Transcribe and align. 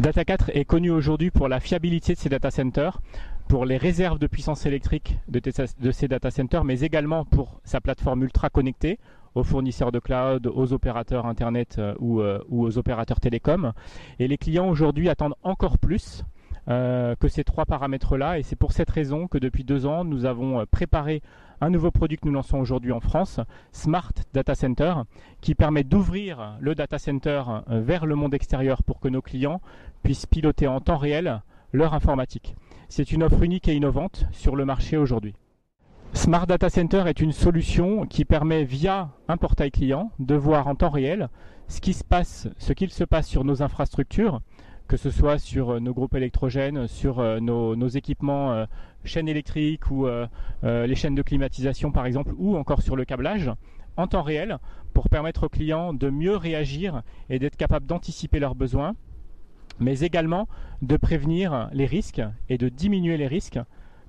Data 0.00 0.24
4 0.24 0.52
est 0.54 0.64
connu 0.64 0.90
aujourd'hui 0.90 1.30
pour 1.30 1.46
la 1.46 1.60
fiabilité 1.60 2.14
de 2.14 2.18
ses 2.18 2.30
data 2.30 2.50
centers, 2.50 3.02
pour 3.48 3.66
les 3.66 3.76
réserves 3.76 4.18
de 4.18 4.26
puissance 4.26 4.64
électrique 4.64 5.18
de, 5.28 5.42
ces 5.92 6.08
data 6.08 6.30
centers, 6.30 6.64
mais 6.64 6.80
également 6.80 7.26
pour 7.26 7.60
sa 7.64 7.82
plateforme 7.82 8.22
ultra 8.22 8.48
connectée 8.48 8.98
aux 9.34 9.44
fournisseurs 9.44 9.92
de 9.92 9.98
cloud, 9.98 10.46
aux 10.46 10.72
opérateurs 10.72 11.26
Internet 11.26 11.76
euh, 11.78 11.94
ou, 11.98 12.22
euh, 12.22 12.42
ou, 12.48 12.64
aux 12.64 12.78
opérateurs 12.78 13.20
télécoms. 13.20 13.74
Et 14.18 14.26
les 14.26 14.38
clients 14.38 14.70
aujourd'hui 14.70 15.10
attendent 15.10 15.36
encore 15.42 15.76
plus 15.76 16.24
euh, 16.68 17.14
que 17.16 17.28
ces 17.28 17.44
trois 17.44 17.66
paramètres-là. 17.66 18.38
Et 18.38 18.42
c'est 18.42 18.56
pour 18.56 18.72
cette 18.72 18.90
raison 18.90 19.26
que 19.26 19.36
depuis 19.36 19.64
deux 19.64 19.84
ans, 19.84 20.04
nous 20.04 20.24
avons 20.24 20.64
préparé 20.64 21.20
un 21.60 21.70
nouveau 21.70 21.90
produit 21.90 22.16
que 22.16 22.26
nous 22.26 22.32
lançons 22.32 22.58
aujourd'hui 22.58 22.92
en 22.92 23.00
France, 23.00 23.40
Smart 23.72 24.12
Data 24.32 24.54
Center, 24.54 24.94
qui 25.40 25.54
permet 25.54 25.84
d'ouvrir 25.84 26.56
le 26.60 26.74
data 26.74 26.98
center 26.98 27.42
vers 27.68 28.06
le 28.06 28.14
monde 28.14 28.34
extérieur 28.34 28.82
pour 28.82 29.00
que 29.00 29.08
nos 29.08 29.22
clients 29.22 29.60
puissent 30.02 30.26
piloter 30.26 30.66
en 30.66 30.80
temps 30.80 30.96
réel 30.96 31.42
leur 31.72 31.94
informatique. 31.94 32.54
C'est 32.88 33.12
une 33.12 33.22
offre 33.22 33.42
unique 33.42 33.68
et 33.68 33.74
innovante 33.74 34.26
sur 34.32 34.56
le 34.56 34.64
marché 34.64 34.96
aujourd'hui. 34.96 35.34
Smart 36.12 36.46
Data 36.46 36.68
Center 36.68 37.04
est 37.06 37.20
une 37.20 37.32
solution 37.32 38.04
qui 38.04 38.24
permet 38.24 38.64
via 38.64 39.10
un 39.28 39.36
portail 39.36 39.70
client 39.70 40.10
de 40.18 40.34
voir 40.34 40.66
en 40.66 40.74
temps 40.74 40.90
réel 40.90 41.28
ce 41.68 41.80
qui 41.80 41.92
se 41.92 42.02
passe, 42.02 42.48
ce 42.58 42.72
qu'il 42.72 42.90
se 42.90 43.04
passe 43.04 43.28
sur 43.28 43.44
nos 43.44 43.62
infrastructures, 43.62 44.40
que 44.90 44.96
ce 44.96 45.12
soit 45.12 45.38
sur 45.38 45.70
euh, 45.70 45.78
nos 45.78 45.94
groupes 45.94 46.16
électrogènes, 46.16 46.88
sur 46.88 47.20
euh, 47.20 47.38
nos, 47.38 47.86
équipements 47.86 48.52
euh, 48.52 48.66
chaînes 49.04 49.28
électriques 49.28 49.88
ou 49.88 50.08
les 50.64 50.94
chaînes 50.96 51.14
de 51.14 51.22
climatisation 51.22 51.92
par 51.92 52.06
exemple, 52.06 52.34
ou 52.36 52.56
encore 52.56 52.82
sur 52.82 52.96
le 52.96 53.04
câblage, 53.04 53.52
en 53.96 54.08
temps 54.08 54.22
réel, 54.22 54.58
pour 54.92 55.08
permettre 55.08 55.44
aux 55.44 55.48
clients 55.48 55.94
de 55.94 56.10
mieux 56.10 56.34
réagir 56.34 57.02
et 57.28 57.38
d'être 57.38 57.56
capables 57.56 57.86
d'anticiper 57.86 58.40
leurs 58.40 58.56
besoins, 58.56 58.94
mais 59.78 60.00
également 60.00 60.48
de 60.82 60.96
prévenir 60.96 61.70
les 61.72 61.86
risques 61.86 62.22
et 62.48 62.58
de 62.58 62.68
diminuer 62.68 63.16
les 63.16 63.28
risques 63.28 63.60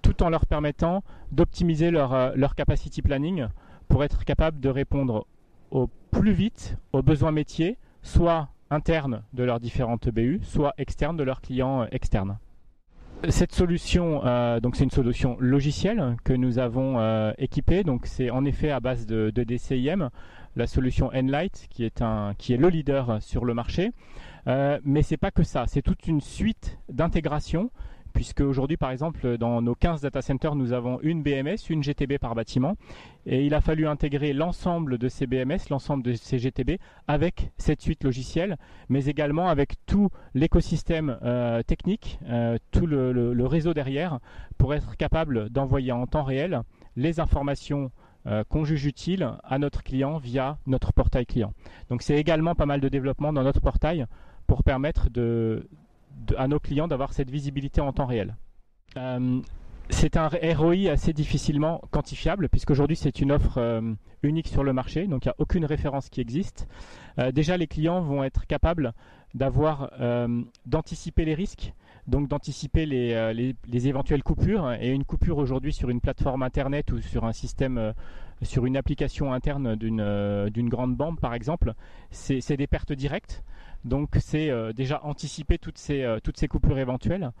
tout 0.00 0.22
en 0.22 0.30
leur 0.30 0.46
permettant 0.46 1.02
d'optimiser 1.32 1.90
leur, 1.90 2.36
leur 2.36 2.54
capacity 2.54 3.02
planning 3.02 3.48
pour 3.88 4.04
être 4.04 4.24
capable 4.24 4.60
de 4.60 4.68
répondre 4.68 5.26
au 5.72 5.90
plus 6.12 6.32
vite 6.32 6.76
aux 6.92 7.02
besoins 7.02 7.32
métiers, 7.32 7.78
soit 8.02 8.48
internes 8.70 9.22
de 9.32 9.44
leurs 9.44 9.60
différentes 9.60 10.08
BU, 10.08 10.40
soit 10.42 10.74
externes 10.78 11.16
de 11.16 11.22
leurs 11.22 11.40
clients 11.40 11.82
euh, 11.82 11.86
externes. 11.90 12.38
Cette 13.28 13.52
solution, 13.52 14.24
euh, 14.24 14.60
donc 14.60 14.76
c'est 14.76 14.84
une 14.84 14.90
solution 14.90 15.36
logicielle 15.40 16.16
que 16.22 16.32
nous 16.32 16.60
avons 16.60 17.32
équipée. 17.36 17.82
Donc 17.82 18.06
c'est 18.06 18.30
en 18.30 18.44
effet 18.44 18.70
à 18.70 18.78
base 18.78 19.06
de, 19.06 19.32
DCIM, 19.34 20.10
la 20.54 20.66
solution 20.68 21.10
Enlight 21.12 21.66
qui 21.68 21.84
est 21.84 22.00
un, 22.00 22.34
qui 22.38 22.52
est 22.52 22.56
le 22.56 22.68
leader 22.68 23.20
sur 23.20 23.44
le 23.44 23.54
marché. 23.54 23.90
Euh, 24.48 24.78
mais 24.84 25.02
c'est 25.02 25.16
pas 25.16 25.30
que 25.30 25.42
ça, 25.42 25.66
c'est 25.66 25.82
toute 25.82 26.06
une 26.06 26.20
suite 26.20 26.78
d'intégration 26.88 27.70
puisque 28.12 28.40
aujourd'hui, 28.40 28.76
par 28.76 28.90
exemple, 28.90 29.38
dans 29.38 29.62
nos 29.62 29.74
15 29.74 30.00
data 30.00 30.22
centers, 30.22 30.54
nous 30.54 30.72
avons 30.72 31.00
une 31.02 31.22
BMS, 31.22 31.56
une 31.70 31.82
GTB 31.82 32.18
par 32.18 32.34
bâtiment, 32.34 32.76
et 33.26 33.44
il 33.44 33.54
a 33.54 33.60
fallu 33.60 33.86
intégrer 33.86 34.32
l'ensemble 34.32 34.98
de 34.98 35.08
ces 35.08 35.26
BMS, 35.26 35.68
l'ensemble 35.70 36.02
de 36.02 36.14
ces 36.14 36.38
GTB, 36.38 36.78
avec 37.06 37.50
cette 37.58 37.80
suite 37.80 38.04
logicielle, 38.04 38.56
mais 38.88 39.06
également 39.06 39.48
avec 39.48 39.74
tout 39.86 40.08
l'écosystème 40.34 41.18
euh, 41.22 41.62
technique, 41.62 42.18
euh, 42.28 42.56
tout 42.70 42.86
le, 42.86 43.46
réseau 43.46 43.74
derrière, 43.74 44.18
pour 44.56 44.74
être 44.74 44.96
capable 44.96 45.50
d'envoyer 45.50 45.92
en 45.92 46.06
temps 46.06 46.24
réel 46.24 46.62
les 46.96 47.20
informations 47.20 47.90
euh, 48.26 48.44
qu'on 48.48 48.64
juge 48.64 48.84
utiles 48.84 49.30
à 49.44 49.58
notre 49.58 49.82
client 49.82 50.18
via 50.18 50.58
notre 50.66 50.92
portail 50.92 51.26
client. 51.26 51.52
Donc 51.88 52.02
c'est 52.02 52.16
également 52.16 52.54
pas 52.54 52.66
mal 52.66 52.80
de 52.80 52.88
développement 52.88 53.32
dans 53.32 53.42
notre 53.42 53.60
portail 53.60 54.06
pour 54.46 54.64
permettre 54.64 55.10
de, 55.10 55.68
à 56.36 56.48
nos 56.48 56.60
clients 56.60 56.88
d'avoir 56.88 57.12
cette 57.12 57.30
visibilité 57.30 57.80
en 57.80 57.92
temps 57.92 58.06
réel. 58.06 58.36
Euh, 58.96 59.40
c'est 59.90 60.16
un 60.16 60.28
ROI 60.28 60.90
assez 60.90 61.12
difficilement 61.12 61.80
quantifiable 61.90 62.48
puisqu'aujourd'hui 62.48 62.96
c'est 62.96 63.20
une 63.20 63.32
offre 63.32 63.58
euh, 63.58 63.94
unique 64.22 64.48
sur 64.48 64.62
le 64.62 64.72
marché, 64.72 65.06
donc 65.06 65.24
il 65.24 65.28
n'y 65.28 65.32
a 65.32 65.36
aucune 65.38 65.64
référence 65.64 66.08
qui 66.10 66.20
existe. 66.20 66.68
Euh, 67.18 67.32
déjà 67.32 67.56
les 67.56 67.66
clients 67.66 68.00
vont 68.02 68.22
être 68.22 68.46
capables 68.46 68.92
d'avoir 69.34 69.90
d'anticiper 70.66 71.24
les 71.24 71.34
risques, 71.34 71.72
donc 72.06 72.28
d'anticiper 72.28 72.86
les, 72.86 73.54
les, 73.66 73.88
éventuelles 73.88 74.22
coupures. 74.22 74.72
Et 74.80 74.90
une 74.90 75.04
coupure 75.04 75.38
aujourd'hui 75.38 75.72
sur 75.72 75.90
une 75.90 76.00
plateforme 76.00 76.42
internet 76.42 76.90
ou 76.92 77.00
sur 77.00 77.24
un 77.24 77.32
système, 77.32 77.92
sur 78.42 78.66
une 78.66 78.76
application 78.76 79.32
interne 79.32 79.76
d'une 79.76 80.68
grande 80.68 80.96
banque 80.96 81.20
par 81.20 81.34
exemple, 81.34 81.74
c'est 82.10 82.56
des 82.56 82.66
pertes 82.66 82.92
directes. 82.92 83.42
Donc 83.84 84.16
c'est 84.18 84.50
euh, 84.50 84.72
déjà 84.72 85.00
anticiper 85.04 85.58
toutes 85.58 85.78
ces, 85.78 86.02
euh, 86.02 86.18
toutes 86.22 86.36
ces 86.36 86.48
coupures 86.48 86.78
éventuelles, 86.78 87.32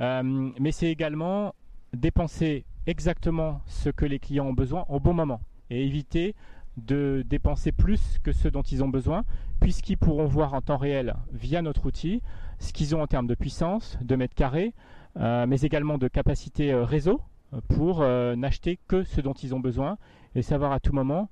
euh, 0.00 0.50
mais 0.58 0.72
c'est 0.72 0.88
également 0.88 1.54
dépenser 1.92 2.64
exactement 2.86 3.60
ce 3.66 3.88
que 3.88 4.04
les 4.04 4.18
clients 4.18 4.46
ont 4.46 4.52
besoin 4.52 4.84
au 4.88 5.00
bon 5.00 5.14
moment 5.14 5.40
et 5.70 5.84
éviter 5.84 6.34
de 6.76 7.24
dépenser 7.26 7.72
plus 7.72 8.18
que 8.22 8.32
ce 8.32 8.48
dont 8.48 8.62
ils 8.62 8.84
ont 8.84 8.88
besoin, 8.88 9.24
puisqu'ils 9.60 9.96
pourront 9.96 10.26
voir 10.26 10.54
en 10.54 10.60
temps 10.60 10.76
réel 10.76 11.14
via 11.32 11.62
notre 11.62 11.86
outil 11.86 12.22
ce 12.58 12.72
qu'ils 12.72 12.94
ont 12.94 13.02
en 13.02 13.06
termes 13.06 13.26
de 13.26 13.34
puissance, 13.34 13.98
de 14.02 14.16
mètres 14.16 14.34
carrés, 14.34 14.72
mais 15.16 15.60
également 15.60 15.98
de 15.98 16.08
capacité 16.08 16.74
réseau 16.74 17.20
pour 17.68 18.00
n'acheter 18.00 18.78
que 18.88 19.02
ce 19.04 19.20
dont 19.20 19.32
ils 19.32 19.54
ont 19.54 19.60
besoin 19.60 19.98
et 20.34 20.42
savoir 20.42 20.72
à 20.72 20.80
tout 20.80 20.92
moment 20.92 21.30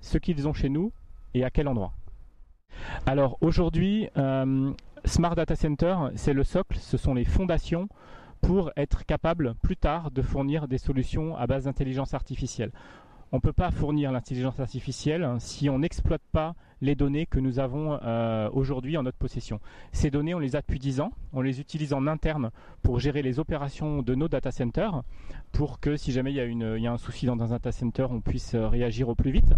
ce 0.00 0.18
qu'ils 0.18 0.48
ont 0.48 0.52
chez 0.52 0.68
nous 0.68 0.92
et 1.34 1.44
à 1.44 1.50
quel 1.50 1.68
endroit. 1.68 1.92
Alors 3.06 3.38
aujourd'hui, 3.40 4.08
euh, 4.16 4.72
Smart 5.04 5.34
Data 5.34 5.56
Center, 5.56 5.96
c'est 6.14 6.32
le 6.32 6.44
socle, 6.44 6.78
ce 6.78 6.96
sont 6.96 7.14
les 7.14 7.24
fondations 7.24 7.88
pour 8.40 8.70
être 8.76 9.04
capable 9.04 9.54
plus 9.56 9.76
tard 9.76 10.10
de 10.10 10.22
fournir 10.22 10.68
des 10.68 10.78
solutions 10.78 11.36
à 11.36 11.46
base 11.46 11.64
d'intelligence 11.64 12.14
artificielle. 12.14 12.70
On 13.30 13.36
ne 13.36 13.40
peut 13.42 13.52
pas 13.52 13.70
fournir 13.70 14.10
l'intelligence 14.10 14.58
artificielle 14.58 15.28
si 15.38 15.68
on 15.68 15.80
n'exploite 15.80 16.22
pas 16.32 16.54
les 16.80 16.94
données 16.94 17.26
que 17.26 17.38
nous 17.38 17.58
avons 17.58 17.98
euh, 18.02 18.48
aujourd'hui 18.52 18.96
en 18.96 19.02
notre 19.02 19.18
possession. 19.18 19.60
Ces 19.92 20.10
données, 20.10 20.34
on 20.34 20.38
les 20.38 20.56
a 20.56 20.60
depuis 20.62 20.78
10 20.78 21.00
ans, 21.00 21.12
on 21.34 21.42
les 21.42 21.60
utilise 21.60 21.92
en 21.92 22.06
interne 22.06 22.50
pour 22.82 23.00
gérer 23.00 23.20
les 23.20 23.38
opérations 23.38 24.00
de 24.00 24.14
nos 24.14 24.28
data 24.28 24.50
centers, 24.50 25.02
pour 25.52 25.78
que 25.78 25.96
si 25.96 26.12
jamais 26.12 26.32
il 26.32 26.36
y 26.36 26.40
a, 26.40 26.44
une, 26.44 26.74
il 26.78 26.82
y 26.82 26.86
a 26.86 26.92
un 26.92 26.98
souci 26.98 27.26
dans 27.26 27.42
un 27.42 27.48
data 27.48 27.70
center, 27.70 28.06
on 28.10 28.22
puisse 28.22 28.54
euh, 28.54 28.66
réagir 28.66 29.10
au 29.10 29.14
plus 29.14 29.30
vite. 29.30 29.52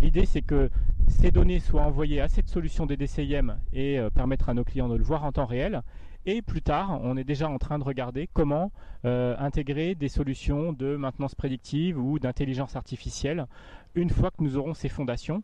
L'idée, 0.00 0.26
c'est 0.26 0.42
que 0.42 0.68
ces 1.06 1.30
données 1.30 1.60
soient 1.60 1.82
envoyées 1.82 2.20
à 2.20 2.28
cette 2.28 2.48
solution 2.48 2.86
des 2.86 2.96
DCIM 2.96 3.56
et 3.72 4.00
euh, 4.00 4.10
permettre 4.10 4.48
à 4.48 4.54
nos 4.54 4.64
clients 4.64 4.88
de 4.88 4.96
le 4.96 5.04
voir 5.04 5.24
en 5.24 5.30
temps 5.30 5.46
réel. 5.46 5.82
Et 6.24 6.40
plus 6.42 6.62
tard, 6.62 7.00
on 7.02 7.16
est 7.16 7.24
déjà 7.24 7.48
en 7.48 7.58
train 7.58 7.78
de 7.78 7.84
regarder 7.84 8.28
comment 8.32 8.70
intégrer 9.04 9.96
des 9.96 10.08
solutions 10.08 10.72
de 10.72 10.94
maintenance 10.94 11.34
prédictive 11.34 11.98
ou 11.98 12.20
d'intelligence 12.20 12.76
artificielle 12.76 13.46
une 13.94 14.10
fois 14.10 14.30
que 14.30 14.42
nous 14.42 14.56
aurons 14.56 14.74
ces 14.74 14.88
fondations 14.88 15.42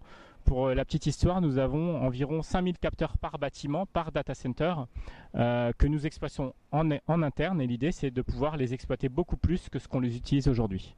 pour 0.48 0.68
euh, 0.68 0.74
la 0.74 0.84
petite 0.86 1.04
histoire, 1.04 1.42
nous 1.42 1.58
avons 1.58 2.00
environ 2.00 2.42
5000 2.42 2.78
capteurs 2.78 3.18
par 3.18 3.38
bâtiment, 3.38 3.84
par 3.84 4.12
data 4.12 4.34
center, 4.34 4.74
euh, 5.34 5.72
que 5.76 5.86
nous 5.86 6.06
exploitons 6.06 6.54
en 6.72 7.22
interne. 7.22 7.60
Et 7.60 7.66
l'idée, 7.66 7.92
c'est 7.92 8.10
de 8.10 8.22
pouvoir 8.22 8.56
les 8.56 8.72
exploiter 8.72 9.10
beaucoup 9.10 9.36
plus 9.36 9.68
que 9.68 9.78
ce 9.78 9.88
qu'on 9.88 10.00
les 10.00 10.16
utilise 10.16 10.48
aujourd'hui. 10.48 10.94